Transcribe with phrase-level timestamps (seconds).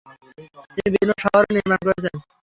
[0.75, 2.15] তিনি বিভিন্ন শহরও নির্মাণ করেছেন।